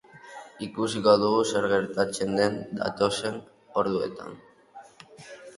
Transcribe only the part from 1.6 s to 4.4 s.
gertatzen den datozen orduetan.